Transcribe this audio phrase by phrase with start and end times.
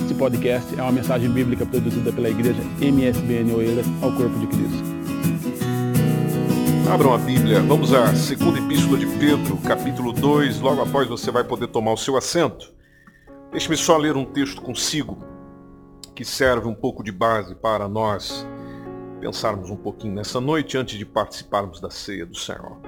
[0.00, 4.84] Este podcast é uma mensagem bíblica produzida pela igreja MSBN Oeiras ao Corpo de Cristo.
[6.92, 10.60] Abram a Bíblia, vamos à segunda epístola de Pedro, capítulo 2.
[10.60, 12.72] Logo após você vai poder tomar o seu assento.
[13.52, 15.22] Deixe-me só ler um texto consigo,
[16.16, 18.46] que serve um pouco de base para nós
[19.20, 22.78] pensarmos um pouquinho nessa noite antes de participarmos da ceia do Senhor.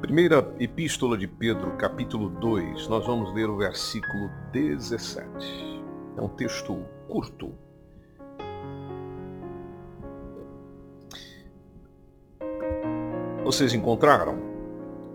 [0.00, 5.73] Primeira Epístola de Pedro, capítulo 2, nós vamos ler o versículo 17.
[6.16, 7.52] É um texto curto.
[13.44, 14.38] Vocês encontraram?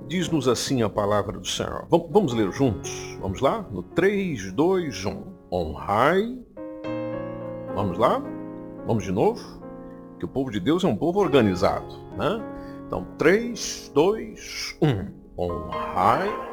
[0.07, 1.87] Diz-nos assim a palavra do Senhor.
[1.89, 3.17] Vamos ler juntos?
[3.21, 3.61] Vamos lá?
[3.71, 5.23] No 3, 2, 1.
[5.51, 6.39] Honrai.
[7.75, 8.21] Vamos lá?
[8.85, 9.39] Vamos de novo?
[10.19, 12.41] Que o povo de Deus é um povo organizado, né?
[12.85, 15.41] Então, 3, 2, 1.
[15.41, 16.48] Honrai.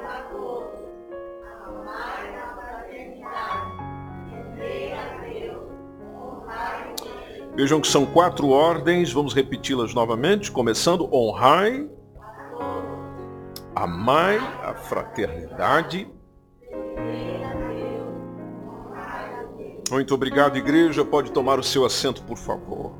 [7.57, 11.89] Vejam que são quatro ordens, vamos repeti-las novamente, começando honrai,
[13.75, 16.07] amai a fraternidade.
[19.91, 21.03] Muito obrigado, igreja.
[21.03, 22.93] Pode tomar o seu assento, por favor.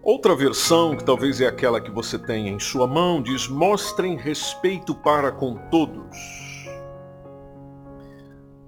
[0.00, 4.94] Outra versão, que talvez é aquela que você tem em sua mão, diz: mostrem respeito
[4.94, 6.16] para com todos.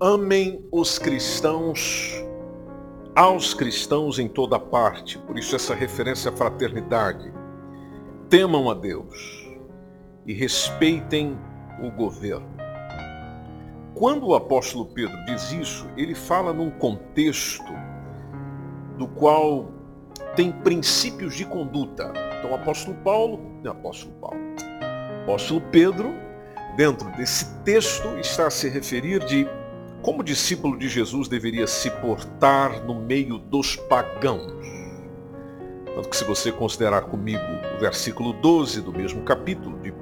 [0.01, 2.26] Amem os cristãos
[3.17, 5.19] aos cristãos em toda parte.
[5.19, 7.33] Por isso essa referência à fraternidade.
[8.29, 9.49] Temam a Deus
[10.27, 11.39] e respeitem
[11.83, 12.55] o governo.
[13.95, 17.73] Quando o apóstolo Pedro diz isso, ele fala num contexto
[18.99, 19.71] do qual
[20.35, 22.13] tem princípios de conduta.
[22.39, 24.39] Então, o apóstolo Paulo, não, apóstolo Paulo,
[25.23, 26.13] apóstolo Pedro,
[26.77, 29.49] dentro desse texto, está a se referir de
[30.07, 34.65] como o discípulo de Jesus deveria se portar no meio dos pagãos.
[35.97, 37.43] Tanto que se você considerar comigo
[37.77, 39.97] o versículo 12 do mesmo capítulo, de 1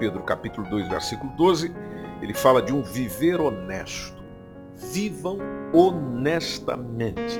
[0.00, 1.72] Pedro capítulo 2, versículo 12,
[2.20, 4.20] ele fala de um viver honesto.
[4.92, 5.38] Vivam
[5.72, 7.38] honestamente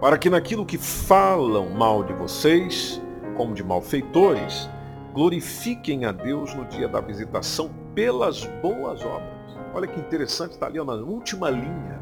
[0.00, 3.02] para que naquilo que falam mal de vocês,
[3.36, 4.70] como de malfeitores,
[5.12, 9.33] glorifiquem a Deus no dia da visitação pelas boas obras.
[9.74, 12.00] Olha que interessante, está ali na última linha.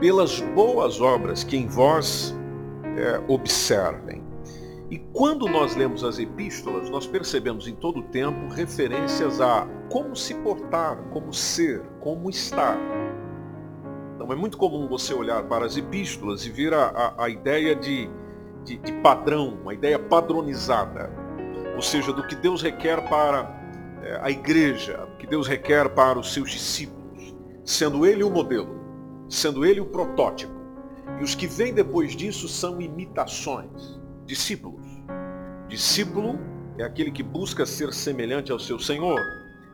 [0.00, 2.34] Pelas boas obras que em vós
[2.96, 4.22] é, observem.
[4.90, 10.14] E quando nós lemos as epístolas, nós percebemos em todo o tempo referências a como
[10.14, 12.78] se portar, como ser, como estar.
[14.14, 17.74] Então é muito comum você olhar para as epístolas e ver a, a, a ideia
[17.74, 18.08] de,
[18.64, 21.10] de, de, padrão, uma ideia padronizada.
[21.74, 23.63] Ou seja, do que Deus requer para
[24.20, 27.34] a igreja, que Deus requer para os seus discípulos,
[27.64, 28.80] sendo ele o modelo,
[29.28, 30.52] sendo ele o protótipo.
[31.20, 34.84] E os que vêm depois disso são imitações, discípulos.
[35.68, 36.38] Discípulo
[36.78, 39.20] é aquele que busca ser semelhante ao seu Senhor.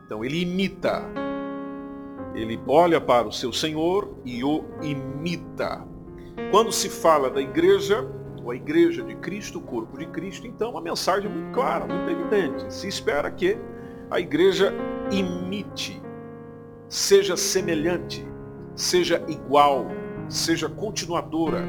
[0.05, 1.03] Então ele imita
[2.33, 5.85] ele olha para o seu Senhor e o imita.
[6.49, 8.07] Quando se fala da igreja,
[8.43, 11.85] ou a igreja de Cristo, o corpo de Cristo, então a mensagem é muito clara,
[11.85, 12.73] muito evidente.
[12.73, 13.57] Se espera que
[14.11, 14.73] a igreja
[15.09, 16.03] imite,
[16.89, 18.27] seja semelhante,
[18.75, 19.87] seja igual,
[20.27, 21.63] seja continuadora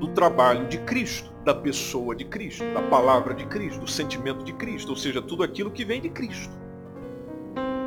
[0.00, 4.52] do trabalho de Cristo, da pessoa de Cristo, da palavra de Cristo, do sentimento de
[4.54, 6.52] Cristo, ou seja, tudo aquilo que vem de Cristo.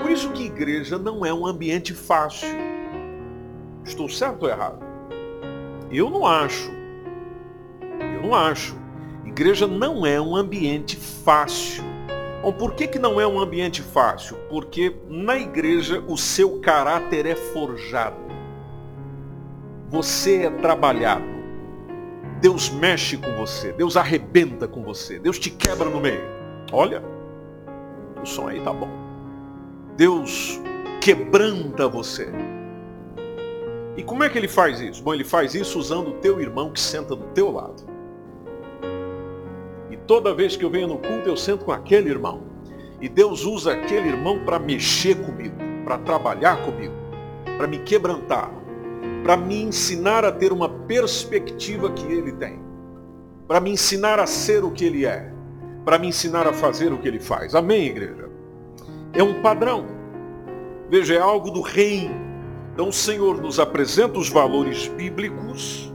[0.01, 2.47] Por isso que igreja não é um ambiente fácil.
[3.83, 4.79] Estou certo ou errado?
[5.91, 6.71] Eu não acho.
[8.15, 8.77] Eu não acho.
[9.25, 11.83] Igreja não é um ambiente fácil.
[12.41, 14.37] Bom, por que, que não é um ambiente fácil?
[14.49, 18.15] Porque na igreja o seu caráter é forjado.
[19.89, 21.25] Você é trabalhado.
[22.39, 23.73] Deus mexe com você.
[23.73, 25.19] Deus arrebenta com você.
[25.19, 26.23] Deus te quebra no meio.
[26.71, 27.03] Olha,
[28.21, 28.89] o som aí tá bom.
[29.97, 30.61] Deus
[31.01, 32.31] quebranta você.
[33.97, 35.03] E como é que ele faz isso?
[35.03, 37.88] Bom, ele faz isso usando o teu irmão que senta do teu lado.
[40.09, 42.41] Toda vez que eu venho no culto, eu sento com aquele irmão.
[42.99, 46.95] E Deus usa aquele irmão para mexer comigo, para trabalhar comigo,
[47.55, 48.51] para me quebrantar,
[49.21, 52.59] para me ensinar a ter uma perspectiva que ele tem,
[53.47, 55.31] para me ensinar a ser o que ele é,
[55.85, 57.53] para me ensinar a fazer o que ele faz.
[57.53, 58.29] Amém, igreja?
[59.13, 59.85] é um padrão.
[60.89, 62.15] Veja, é algo do reino.
[62.73, 65.93] Então o Senhor nos apresenta os valores bíblicos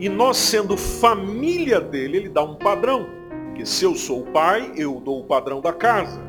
[0.00, 3.21] e nós sendo família dele, ele dá um padrão.
[3.54, 6.20] Que se eu sou o pai, eu dou o padrão da casa.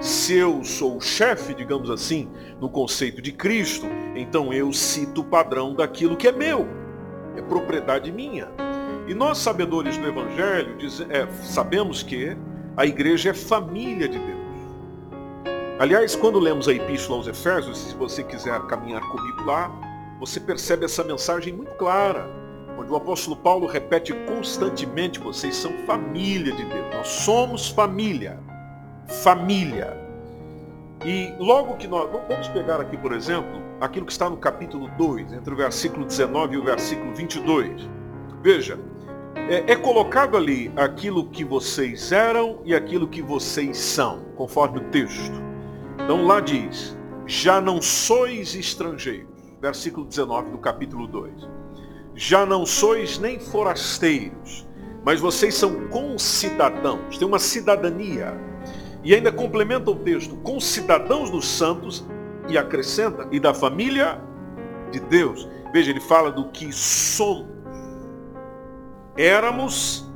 [0.00, 2.28] Se eu sou o chefe, digamos assim,
[2.60, 6.66] no conceito de Cristo, então eu cito o padrão daquilo que é meu,
[7.36, 8.48] é propriedade minha.
[9.08, 12.36] E nós, sabedores do Evangelho, diz, é, sabemos que
[12.76, 14.36] a igreja é família de Deus.
[15.78, 19.70] Aliás, quando lemos a Epístola aos Efésios, se você quiser caminhar comigo lá,
[20.18, 22.26] você percebe essa mensagem muito clara,
[22.76, 28.38] onde o apóstolo Paulo repete constantemente: vocês são família de Deus, nós somos família.
[29.22, 29.96] Família.
[31.04, 32.10] E logo que nós.
[32.28, 36.54] Vamos pegar aqui, por exemplo, aquilo que está no capítulo 2, entre o versículo 19
[36.54, 37.88] e o versículo 22.
[38.42, 38.78] Veja,
[39.48, 44.84] é, é, colocado ali aquilo que vocês eram e aquilo que vocês são, conforme o
[44.90, 45.40] texto.
[46.02, 46.96] Então lá diz:
[47.26, 49.28] já não sois estrangeiros,
[49.60, 51.65] versículo 19 do capítulo 2.
[52.16, 54.66] Já não sois nem forasteiros,
[55.04, 58.34] mas vocês são concidadãos, tem uma cidadania.
[59.04, 62.04] E ainda complementa o texto, concidadãos dos santos,
[62.48, 64.20] e acrescenta, e da família
[64.90, 65.48] de Deus.
[65.72, 67.56] Veja, ele fala do que somos
[69.16, 70.06] éramos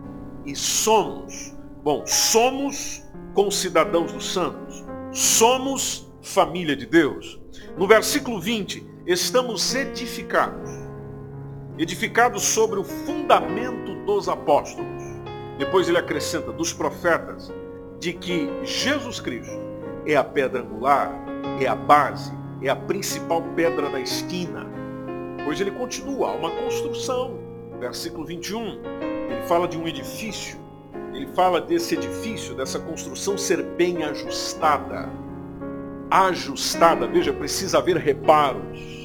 [0.44, 1.54] e somos.
[1.82, 3.02] Bom, somos
[3.34, 4.84] concidadãos dos santos.
[5.12, 7.40] Somos família de Deus.
[7.76, 10.70] No versículo 20, estamos edificados.
[11.78, 15.02] Edificados sobre o fundamento dos apóstolos.
[15.58, 17.52] Depois ele acrescenta dos profetas
[17.98, 19.58] de que Jesus Cristo
[20.06, 21.12] é a pedra angular,
[21.60, 22.32] é a base,
[22.62, 24.66] é a principal pedra da esquina.
[25.44, 27.50] Pois ele continua, uma construção
[27.80, 28.80] versículo 21,
[29.30, 30.58] ele fala de um edifício,
[31.14, 35.08] ele fala desse edifício, dessa construção ser bem ajustada.
[36.10, 38.99] Ajustada, veja, precisa haver reparos.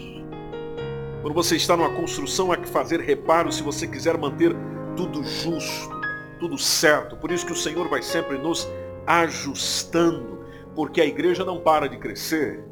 [1.26, 4.56] Quando você está numa construção, há que fazer reparos se você quiser manter
[4.96, 6.00] tudo justo,
[6.40, 7.18] tudo certo.
[7.18, 8.70] Por isso que o Senhor vai sempre nos
[9.08, 10.46] ajustando,
[10.76, 12.64] porque a igreja não para de crescer.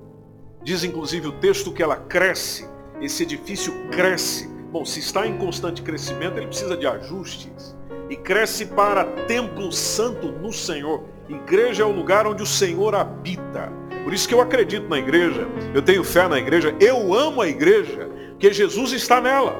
[0.61, 2.69] Diz inclusive o texto que ela cresce,
[3.01, 7.75] esse edifício cresce Bom, se está em constante crescimento, ele precisa de ajustes.
[8.07, 11.03] E cresce para templo santo no Senhor.
[11.29, 13.71] Igreja é o lugar onde o Senhor habita.
[14.03, 17.47] Por isso que eu acredito na igreja, eu tenho fé na igreja, eu amo a
[17.47, 18.09] igreja,
[18.43, 19.55] porque Jesus está nela.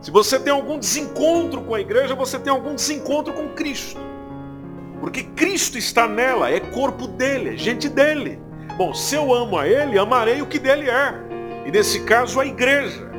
[0.00, 4.00] Se você tem algum desencontro com a igreja, você tem algum desencontro com Cristo.
[5.00, 8.40] Porque Cristo está nela, é corpo dele, é gente dele.
[8.76, 11.12] Bom, se eu amo a ele, amarei o que dele é.
[11.66, 13.10] E nesse caso, a igreja.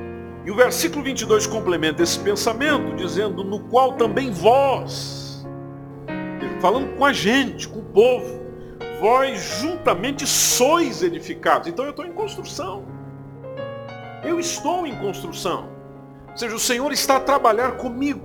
[0.46, 5.46] E o versículo 22 complementa esse pensamento, dizendo: No qual também vós,
[6.62, 8.40] falando com a gente, com o povo,
[9.02, 11.68] vós juntamente sois edificados.
[11.68, 12.96] Então eu estou em construção.
[14.24, 15.70] Eu estou em construção.
[16.32, 18.22] Ou seja, o Senhor está a trabalhar comigo.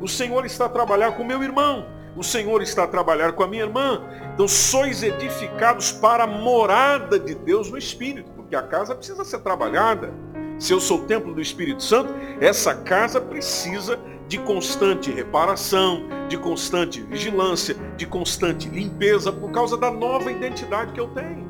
[0.00, 1.86] O Senhor está a trabalhar com meu irmão.
[2.16, 4.02] O Senhor está a trabalhar com a minha irmã.
[4.34, 9.40] Então sois edificados para a morada de Deus no Espírito, porque a casa precisa ser
[9.40, 10.12] trabalhada.
[10.58, 16.36] Se eu sou o templo do Espírito Santo, essa casa precisa de constante reparação, de
[16.38, 21.45] constante vigilância, de constante limpeza, por causa da nova identidade que eu tenho.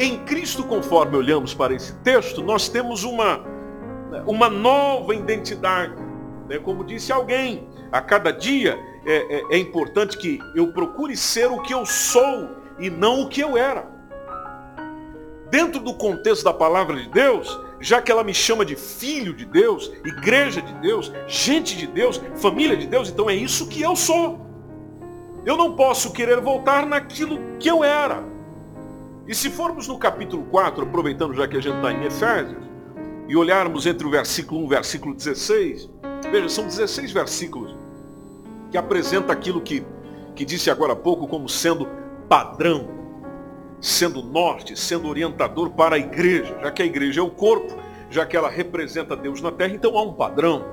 [0.00, 3.44] Em Cristo, conforme olhamos para esse texto, nós temos uma,
[4.26, 5.94] uma nova identidade.
[6.48, 6.58] Né?
[6.58, 11.60] Como disse alguém, a cada dia é, é, é importante que eu procure ser o
[11.60, 12.48] que eu sou
[12.78, 13.86] e não o que eu era.
[15.50, 19.44] Dentro do contexto da palavra de Deus, já que ela me chama de filho de
[19.44, 23.94] Deus, igreja de Deus, gente de Deus, família de Deus, então é isso que eu
[23.94, 24.40] sou.
[25.44, 28.29] Eu não posso querer voltar naquilo que eu era.
[29.26, 32.64] E se formos no capítulo 4, aproveitando já que a gente está em Efésios,
[33.28, 35.88] e olharmos entre o versículo 1 e o versículo 16,
[36.32, 37.76] veja, são 16 versículos
[38.70, 39.84] que apresenta aquilo que,
[40.34, 41.86] que disse agora há pouco como sendo
[42.28, 43.00] padrão
[43.80, 47.74] sendo norte, sendo orientador para a igreja, já que a igreja é o corpo,
[48.10, 50.64] já que ela representa Deus na terra, então há um padrão.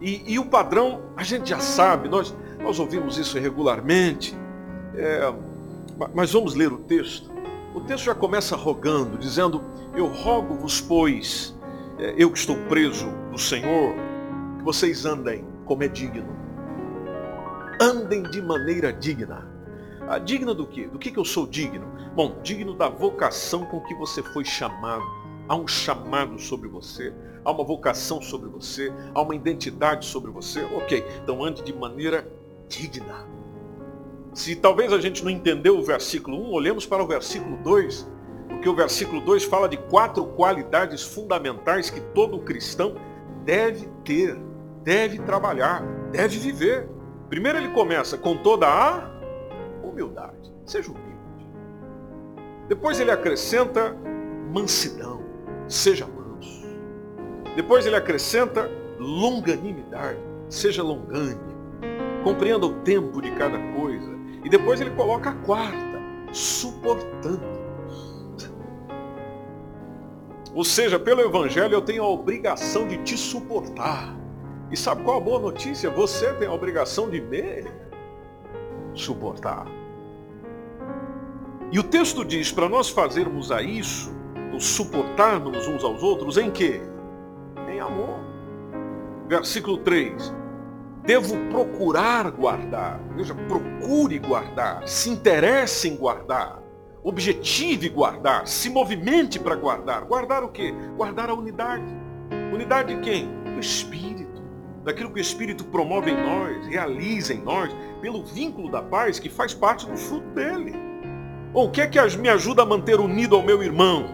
[0.00, 4.36] E, e o padrão, a gente já sabe, nós, nós ouvimos isso regularmente,
[4.94, 5.32] é,
[6.14, 7.30] mas vamos ler o texto.
[7.76, 9.62] O texto já começa rogando, dizendo:
[9.94, 11.54] Eu rogo-vos, pois,
[11.98, 13.94] é, eu que estou preso do Senhor,
[14.56, 16.34] que vocês andem como é digno.
[17.80, 19.54] Andem de maneira digna
[20.08, 20.86] ah, digna do quê?
[20.86, 21.86] Do que, que eu sou digno?
[22.14, 25.02] Bom, digno da vocação com que você foi chamado.
[25.48, 27.12] Há um chamado sobre você,
[27.44, 30.62] há uma vocação sobre você, há uma identidade sobre você.
[30.62, 32.26] Ok, então ande de maneira
[32.68, 33.26] digna.
[34.36, 38.06] Se talvez a gente não entendeu o versículo 1, olhemos para o versículo 2,
[38.50, 42.96] porque o versículo 2 fala de quatro qualidades fundamentais que todo cristão
[43.46, 44.38] deve ter,
[44.84, 46.86] deve trabalhar, deve viver.
[47.30, 49.10] Primeiro ele começa com toda a
[49.82, 50.52] humildade.
[50.66, 51.48] Seja humilde.
[52.68, 53.96] Depois ele acrescenta
[54.52, 55.22] mansidão,
[55.66, 56.62] seja manso.
[57.56, 61.56] Depois ele acrescenta longanimidade, seja longânimo.
[62.22, 63.75] Compreenda o tempo de cada coisa.
[64.46, 66.00] E depois ele coloca a quarta,
[66.30, 67.42] suportando.
[70.54, 74.16] Ou seja, pelo Evangelho eu tenho a obrigação de te suportar.
[74.70, 75.90] E sabe qual a boa notícia?
[75.90, 77.64] Você tem a obrigação de me
[78.94, 79.66] suportar.
[81.72, 84.14] E o texto diz para nós fazermos a isso,
[84.52, 86.80] ou suportarmos uns aos outros, em quê?
[87.68, 88.20] Em amor.
[89.26, 90.32] Versículo 3.
[91.06, 93.00] Devo procurar guardar.
[93.14, 94.86] Veja, procure guardar.
[94.88, 96.60] Se interesse em guardar.
[97.00, 98.48] Objetive guardar.
[98.48, 100.04] Se movimente para guardar.
[100.04, 100.74] Guardar o quê?
[100.96, 101.84] Guardar a unidade.
[102.52, 103.28] Unidade de quem?
[103.54, 104.42] Do Espírito.
[104.82, 109.28] Daquilo que o Espírito promove em nós, realiza em nós, pelo vínculo da paz que
[109.28, 110.74] faz parte do fruto dele.
[111.54, 114.06] Ou o que é que me ajuda a manter unido ao meu irmão?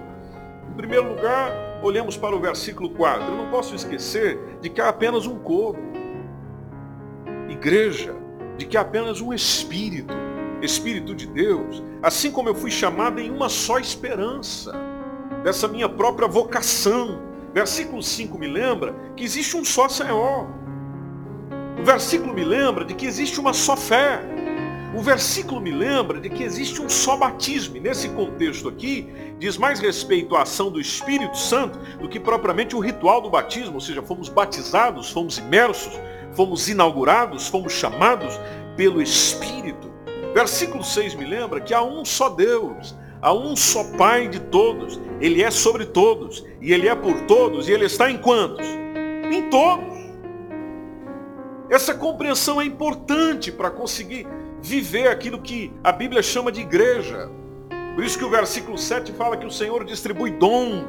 [0.71, 1.51] Em primeiro lugar,
[1.83, 3.31] olhamos para o versículo 4.
[3.31, 6.02] Eu não posso esquecer de que há apenas um corpo.
[7.63, 8.13] Igreja,
[8.59, 10.13] de que apenas um Espírito,
[10.61, 14.73] Espírito de Deus, assim como eu fui chamado em uma só esperança,
[15.45, 17.23] dessa minha própria vocação.
[17.55, 20.49] Versículo 5 me lembra que existe um só Senhor.
[21.81, 24.21] O versículo me lembra de que existe uma só fé.
[24.95, 27.77] O versículo me lembra de que existe um só batismo.
[27.79, 29.09] E nesse contexto aqui,
[29.39, 33.75] diz mais respeito à ação do Espírito Santo do que propriamente o ritual do batismo,
[33.75, 35.99] ou seja, fomos batizados, fomos imersos,
[36.33, 38.39] fomos inaugurados, fomos chamados
[38.77, 39.91] pelo Espírito.
[40.35, 45.01] Versículo 6 me lembra que há um só Deus, há um só Pai de todos,
[45.21, 48.67] Ele é sobre todos, e Ele é por todos, e Ele está em quantos?
[49.31, 49.93] Em todos.
[51.71, 54.27] Essa compreensão é importante para conseguir
[54.63, 57.29] viver aquilo que a Bíblia chama de igreja.
[57.95, 60.87] Por isso que o versículo 7 fala que o Senhor distribui dons,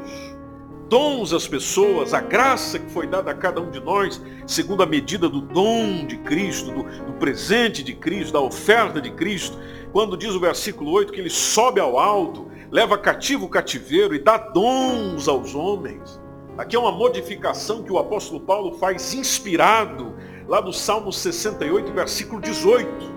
[0.88, 4.86] dons às pessoas, a graça que foi dada a cada um de nós, segundo a
[4.86, 9.58] medida do dom de Cristo, do, do presente de Cristo, da oferta de Cristo.
[9.92, 14.20] Quando diz o versículo 8 que ele sobe ao alto, leva cativo o cativeiro e
[14.20, 16.22] dá dons aos homens.
[16.58, 20.14] Aqui é uma modificação que o apóstolo Paulo faz inspirado
[20.48, 23.13] lá do Salmo 68, versículo 18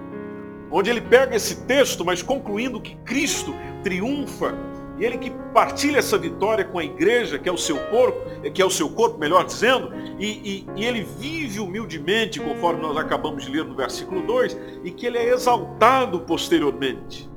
[0.71, 4.55] onde ele pega esse texto, mas concluindo que Cristo triunfa
[4.99, 8.19] e ele que partilha essa vitória com a igreja, que é o seu corpo,
[8.51, 12.97] que é o seu corpo, melhor dizendo, e, e, e, ele vive humildemente, conforme nós
[12.97, 17.29] acabamos de ler no versículo 2, e que ele é exaltado posteriormente.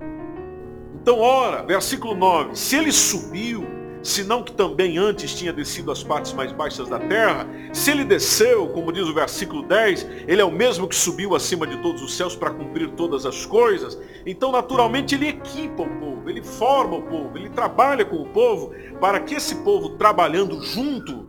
[1.02, 3.66] Então, ora, versículo 9, se ele subiu,
[4.02, 8.68] senão que também antes tinha descido às partes mais baixas da terra, se ele desceu,
[8.70, 12.16] como diz o versículo 10, ele é o mesmo que subiu acima de todos os
[12.16, 17.02] céus para cumprir todas as coisas, então naturalmente ele equipa o povo, ele forma o
[17.04, 21.28] povo, ele trabalha com o povo, para que esse povo trabalhando junto,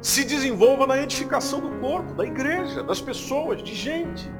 [0.00, 4.30] se desenvolva na edificação do corpo, da igreja, das pessoas, de gente.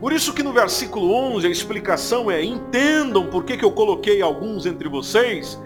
[0.00, 4.22] Por isso que no versículo 11 a explicação é, entendam por que, que eu coloquei
[4.22, 5.60] alguns entre vocês,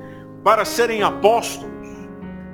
[0.45, 1.73] para serem apóstolos,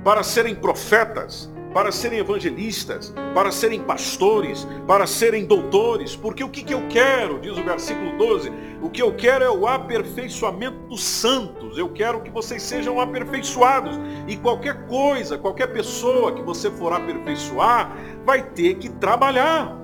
[0.01, 6.63] para serem profetas, para serem evangelistas, para serem pastores, para serem doutores, porque o que,
[6.63, 11.03] que eu quero, diz o versículo 12, o que eu quero é o aperfeiçoamento dos
[11.03, 16.93] santos, eu quero que vocês sejam aperfeiçoados, e qualquer coisa, qualquer pessoa que você for
[16.93, 17.95] aperfeiçoar,
[18.25, 19.77] vai ter que trabalhar.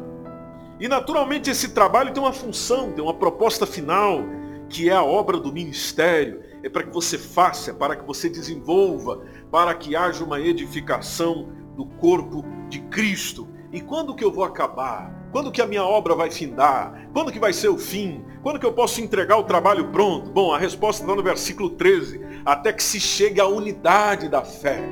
[0.80, 4.24] E naturalmente esse trabalho tem uma função, tem uma proposta final,
[4.70, 9.22] que é a obra do ministério, é para que você faça, para que você desenvolva,
[9.50, 13.48] para que haja uma edificação do corpo de Cristo.
[13.72, 15.30] E quando que eu vou acabar?
[15.32, 17.10] Quando que a minha obra vai findar?
[17.14, 18.24] Quando que vai ser o fim?
[18.44, 20.30] Quando que eu posso entregar o trabalho pronto?
[20.30, 22.22] Bom, a resposta está no versículo 13.
[22.46, 24.84] Até que se chegue à unidade da fé.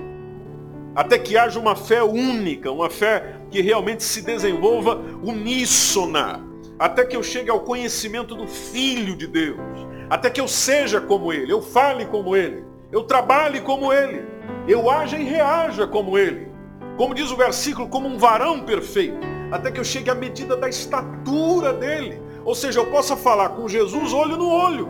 [0.96, 6.42] Até que haja uma fé única, uma fé que realmente se desenvolva uníssona.
[6.80, 11.34] Até que eu chegue ao conhecimento do Filho de Deus até que eu seja como
[11.34, 14.26] Ele, eu fale como Ele, eu trabalhe como Ele,
[14.68, 16.54] eu haja e reaja como Ele.
[16.98, 19.20] Como diz o versículo, como um varão perfeito,
[19.52, 22.22] até que eu chegue à medida da estatura dele.
[22.46, 24.90] Ou seja, eu possa falar com Jesus olho no olho.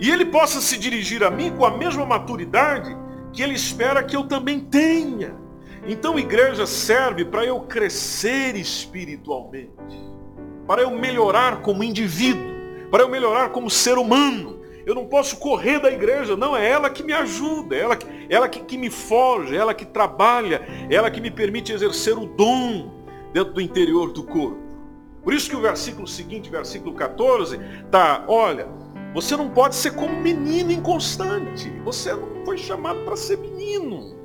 [0.00, 2.96] E ele possa se dirigir a mim com a mesma maturidade
[3.32, 5.34] que ele espera que eu também tenha.
[5.86, 10.00] Então, igreja serve para eu crescer espiritualmente,
[10.66, 12.51] para eu melhorar como indivíduo
[12.92, 14.60] para eu melhorar como ser humano.
[14.84, 18.48] Eu não posso correr da igreja, não, é ela que me ajuda, é ela, ela
[18.48, 22.26] que, que me forja, é ela que trabalha, é ela que me permite exercer o
[22.26, 22.92] dom
[23.32, 24.58] dentro do interior do corpo.
[25.22, 27.58] Por isso que o versículo seguinte, versículo 14,
[27.90, 28.68] tá, olha,
[29.14, 31.70] você não pode ser como menino inconstante.
[31.84, 34.16] Você não foi chamado para ser menino.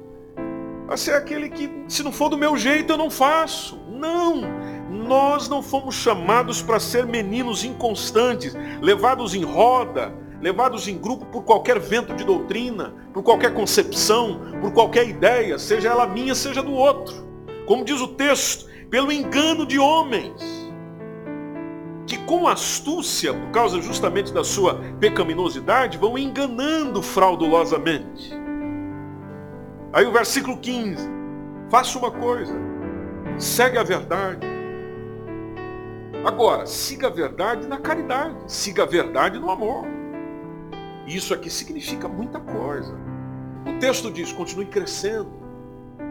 [0.88, 3.80] Para ser aquele que, se não for do meu jeito, eu não faço.
[3.90, 4.42] Não!
[4.90, 11.44] Nós não fomos chamados para ser meninos inconstantes, levados em roda, levados em grupo por
[11.44, 16.72] qualquer vento de doutrina, por qualquer concepção, por qualquer ideia, seja ela minha, seja do
[16.72, 17.28] outro.
[17.66, 20.68] Como diz o texto, pelo engano de homens
[22.06, 28.34] que com astúcia, por causa justamente da sua pecaminosidade, vão enganando fraudulosamente.
[29.92, 31.06] Aí o versículo 15:
[31.70, 32.56] faça uma coisa,
[33.38, 34.57] segue a verdade.
[36.26, 39.86] Agora, siga a verdade na caridade, siga a verdade no amor.
[41.08, 42.94] Isso aqui significa muita coisa.
[43.66, 45.38] O texto diz: continue crescendo.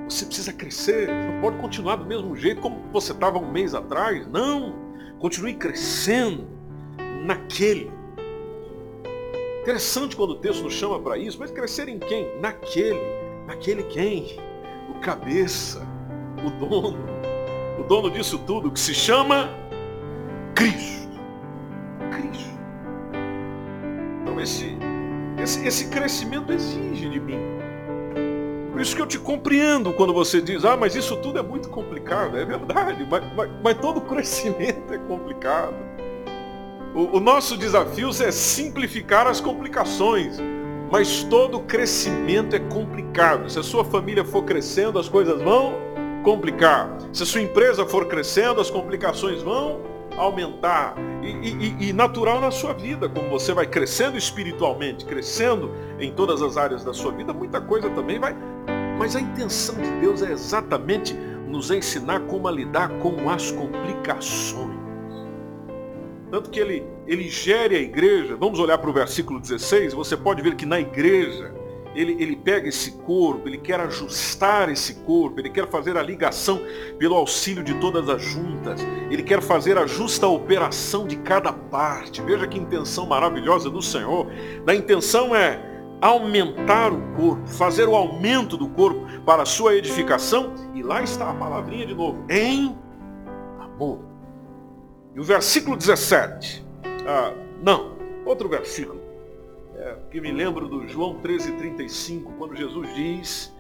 [0.09, 4.27] Você precisa crescer, não pode continuar do mesmo jeito como você estava um mês atrás.
[4.29, 4.75] Não.
[5.19, 6.47] Continue crescendo
[7.25, 7.91] naquele.
[9.63, 12.39] Interessante quando o texto nos chama para isso, mas crescer em quem?
[12.41, 13.01] Naquele.
[13.47, 14.39] Naquele quem?
[14.89, 15.85] O cabeça,
[16.45, 16.99] o dono,
[17.81, 19.51] o dono disso tudo, que se chama
[20.57, 21.09] Cristo.
[22.11, 22.51] Cristo.
[24.23, 24.77] Então esse,
[25.41, 27.57] esse, esse crescimento exige de mim
[28.77, 31.71] por isso que eu te compreendo quando você diz, ah, mas isso tudo é muito
[31.71, 32.37] complicado.
[32.37, 35.73] É verdade, mas, mas, mas todo crescimento é complicado.
[36.95, 40.37] O, o nosso desafio é simplificar as complicações,
[40.91, 43.49] mas todo crescimento é complicado.
[43.49, 45.73] Se a sua família for crescendo, as coisas vão
[46.23, 46.99] complicar.
[47.15, 49.81] Se a sua empresa for crescendo, as complicações vão
[50.17, 50.95] aumentar.
[51.23, 56.41] E, e, e, natural na sua vida, como você vai crescendo espiritualmente, crescendo em todas
[56.41, 58.37] as áreas da sua vida, muita coisa também vai
[58.99, 64.77] mas a intenção de Deus é exatamente nos ensinar como a lidar com as complicações.
[66.31, 70.43] Tanto que ele, ele gere a igreja, vamos olhar para o versículo 16, você pode
[70.43, 71.55] ver que na igreja,
[71.97, 76.61] ele, ele pega esse corpo, ele quer ajustar esse corpo, ele quer fazer a ligação
[76.99, 82.21] pelo auxílio de todas as juntas, ele quer fazer a justa operação de cada parte.
[82.21, 84.27] Veja que intenção maravilhosa do Senhor.
[84.67, 85.59] A intenção é
[86.01, 90.53] aumentar o corpo, fazer o aumento do corpo para a sua edificação.
[90.75, 92.77] E lá está a palavrinha de novo, em
[93.59, 94.01] amor.
[95.15, 96.63] E o versículo 17,
[97.07, 99.01] ah, não, outro versículo,
[99.79, 103.57] é, que me lembro do João 13,35, quando Jesus diz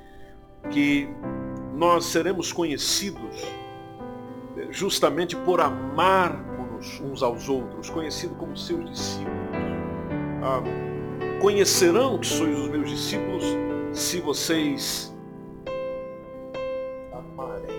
[0.70, 1.08] que
[1.74, 3.42] nós seremos conhecidos
[4.56, 9.36] é, justamente por amarmos uns aos outros, conhecidos como seus discípulos.
[10.42, 10.62] Ah,
[11.40, 13.44] Conhecerão que sois os meus discípulos
[13.92, 15.14] se vocês
[17.12, 17.76] amarem.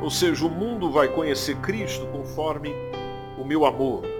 [0.00, 2.72] Ou seja, o mundo vai conhecer Cristo conforme
[3.36, 4.13] o meu amor.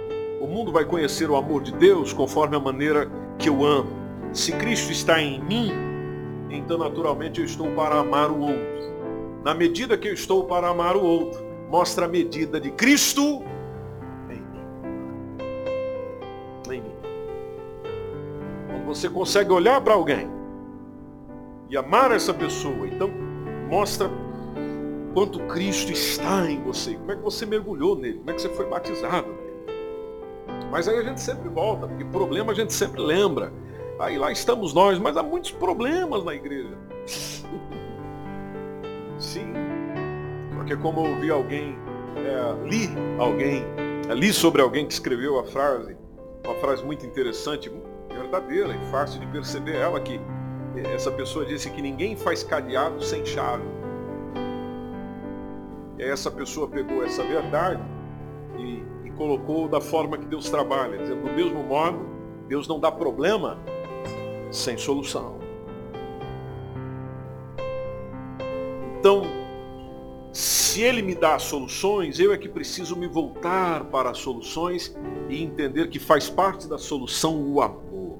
[0.45, 3.89] O mundo vai conhecer o amor de Deus conforme a maneira que eu amo.
[4.31, 5.71] Se Cristo está em mim,
[6.51, 8.93] então naturalmente eu estou para amar o outro.
[9.43, 13.43] Na medida que eu estou para amar o outro, mostra a medida de Cristo
[18.85, 20.29] você consegue olhar para alguém
[21.69, 23.09] e amar essa pessoa, então
[23.67, 24.09] mostra
[25.13, 28.49] quanto Cristo está em você, como é que você mergulhou nele, como é que você
[28.49, 29.44] foi batizado.
[30.75, 33.49] Mas aí a gente sempre volta, porque problema a gente sempre lembra.
[33.97, 36.77] Aí lá estamos nós, mas há muitos problemas na igreja.
[39.17, 39.53] Sim,
[40.53, 41.77] porque como eu ouvi alguém,
[42.17, 43.63] é, li alguém,
[44.13, 45.95] li sobre alguém que escreveu a frase,
[46.43, 47.71] uma frase muito interessante,
[48.09, 50.19] verdadeira e fácil de perceber ela que
[50.93, 53.63] essa pessoa disse que ninguém faz cadeado sem chave.
[55.97, 57.94] E essa pessoa pegou essa verdade
[59.17, 61.99] colocou da forma que Deus trabalha, dizendo do mesmo modo,
[62.47, 63.57] Deus não dá problema
[64.51, 65.39] sem solução.
[68.99, 69.23] Então,
[70.31, 74.95] se Ele me dá soluções, eu é que preciso me voltar para as soluções
[75.29, 78.19] e entender que faz parte da solução o amor.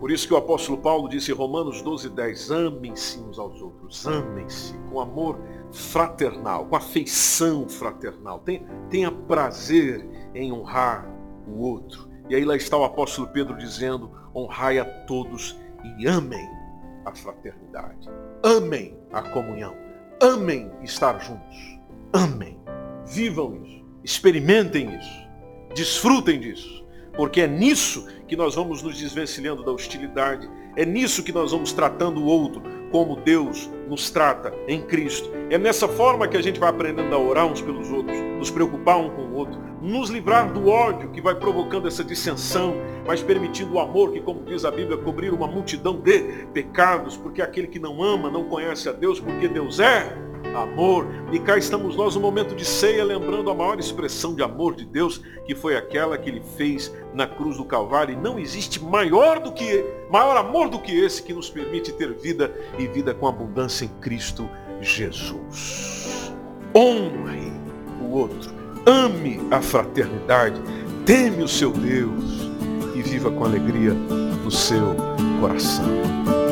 [0.00, 4.06] Por isso que o apóstolo Paulo disse em Romanos 12, 10, amem-se uns aos outros,
[4.06, 5.38] amem-se com amor
[5.72, 8.40] fraternal, com afeição fraternal.
[8.40, 11.08] Tenha, tenha prazer em honrar
[11.46, 12.08] o outro.
[12.28, 15.58] E aí lá está o apóstolo Pedro dizendo, honrai a todos
[15.98, 16.48] e amem
[17.04, 18.08] a fraternidade.
[18.42, 19.74] Amem a comunhão.
[20.20, 21.78] Amem estar juntos.
[22.12, 22.58] Amem.
[23.06, 23.84] Vivam isso.
[24.04, 25.28] Experimentem isso.
[25.74, 26.86] Desfrutem disso.
[27.16, 30.48] Porque é nisso que nós vamos nos desvencilhando da hostilidade.
[30.76, 35.30] É nisso que nós vamos tratando o outro como Deus nos trata em Cristo.
[35.50, 38.98] É nessa forma que a gente vai aprendendo a orar uns pelos outros, nos preocupar
[38.98, 42.74] um com o outro, nos livrar do ódio que vai provocando essa dissensão,
[43.06, 47.40] mas permitindo o amor que, como diz a Bíblia, cobrir uma multidão de pecados, porque
[47.40, 51.06] aquele que não ama não conhece a Deus, porque Deus é amor.
[51.32, 54.84] E cá estamos nós no momento de ceia, lembrando a maior expressão de amor de
[54.84, 58.14] Deus, que foi aquela que ele fez na cruz do Calvário.
[58.14, 62.12] E não existe maior do que maior amor do que esse que nos permite ter
[62.14, 64.48] vida e vida com abundância em Cristo
[64.80, 66.32] Jesus.
[66.74, 67.52] Honre
[68.00, 68.52] o outro,
[68.86, 70.60] ame a fraternidade,
[71.04, 72.48] teme o seu Deus
[72.94, 74.94] e viva com alegria no seu
[75.40, 76.47] coração.